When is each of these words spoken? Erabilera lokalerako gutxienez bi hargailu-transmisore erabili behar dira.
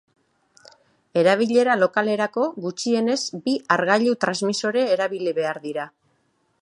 Erabilera 1.23 1.75
lokalerako 1.81 2.45
gutxienez 2.63 3.19
bi 3.45 3.55
hargailu-transmisore 3.77 4.87
erabili 4.97 5.37
behar 5.41 5.61
dira. 5.69 5.87